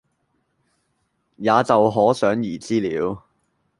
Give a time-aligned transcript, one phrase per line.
[0.03, 0.05] 也就
[1.91, 3.23] 可想而知了，